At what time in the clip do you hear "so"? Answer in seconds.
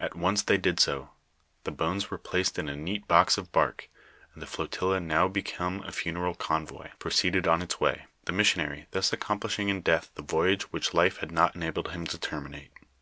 0.80-1.10